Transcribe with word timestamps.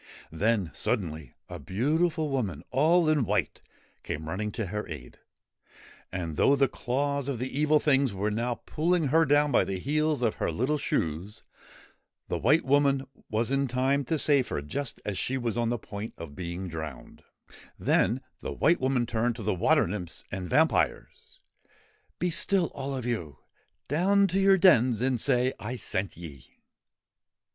Then, 0.31 0.71
suddenly, 0.73 1.35
a 1.47 1.59
beautiful 1.59 2.29
woman 2.31 2.63
all 2.71 3.07
in 3.07 3.23
white 3.23 3.61
came 4.01 4.27
running 4.27 4.51
to 4.53 4.65
her 4.65 4.87
aid. 4.87 5.19
And, 6.11 6.37
though 6.37 6.55
the 6.55 6.67
claws 6.67 7.29
of 7.29 7.37
the 7.37 7.55
Evil 7.55 7.79
Things 7.79 8.11
were 8.11 8.31
now 8.31 8.55
pulling 8.65 9.09
her 9.09 9.25
down 9.27 9.51
by 9.51 9.63
the 9.63 9.77
heels 9.77 10.23
of 10.23 10.33
her 10.41 10.49
little 10.49 10.79
shoes, 10.79 11.43
the 12.29 12.39
White 12.39 12.65
Woman 12.65 13.05
was 13.29 13.51
in 13.51 13.67
time 13.67 14.03
to 14.05 14.17
save 14.17 14.47
her 14.47 14.63
just 14.63 14.99
as 15.05 15.19
she 15.19 15.37
was 15.37 15.55
on 15.55 15.69
the 15.69 15.77
point 15.77 16.15
of 16.17 16.33
being 16.35 16.67
drowned. 16.67 17.19
WHITE 17.19 17.53
CAROLINE 17.53 17.59
AND 17.59 17.77
BLACK 17.77 17.99
CAROLINE 17.99 18.11
Then 18.11 18.21
the 18.41 18.53
White 18.53 18.81
Woman 18.81 19.05
turned 19.05 19.35
to 19.35 19.43
the 19.43 19.53
water 19.53 19.85
nymphs 19.85 20.23
and 20.31 20.49
vampires:' 20.49 21.39
Be 22.17 22.31
still, 22.31 22.71
all 22.73 22.95
of 22.95 23.05
you 23.05 23.37
I 23.39 23.43
Down 23.89 24.25
to 24.29 24.39
your 24.39 24.57
dens, 24.57 24.99
and 24.99 25.21
say 25.21 25.53
I 25.59 25.75
sent 25.75 26.17
ye 26.17 26.55